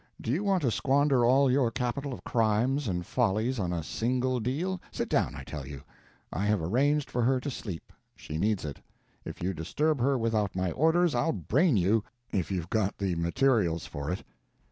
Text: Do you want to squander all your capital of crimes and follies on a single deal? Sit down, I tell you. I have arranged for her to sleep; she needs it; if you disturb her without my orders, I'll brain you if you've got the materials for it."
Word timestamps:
Do 0.19 0.31
you 0.31 0.43
want 0.43 0.63
to 0.63 0.71
squander 0.71 1.23
all 1.23 1.51
your 1.51 1.69
capital 1.69 2.11
of 2.11 2.23
crimes 2.23 2.87
and 2.87 3.05
follies 3.05 3.59
on 3.59 3.71
a 3.71 3.83
single 3.83 4.39
deal? 4.39 4.81
Sit 4.91 5.07
down, 5.09 5.35
I 5.35 5.43
tell 5.43 5.67
you. 5.67 5.83
I 6.33 6.43
have 6.45 6.59
arranged 6.59 7.07
for 7.11 7.21
her 7.21 7.39
to 7.39 7.51
sleep; 7.51 7.93
she 8.15 8.39
needs 8.39 8.65
it; 8.65 8.79
if 9.25 9.43
you 9.43 9.53
disturb 9.53 10.01
her 10.01 10.17
without 10.17 10.55
my 10.55 10.71
orders, 10.71 11.13
I'll 11.13 11.33
brain 11.33 11.77
you 11.77 12.03
if 12.31 12.49
you've 12.49 12.71
got 12.71 12.97
the 12.97 13.13
materials 13.13 13.85
for 13.85 14.09
it." 14.09 14.23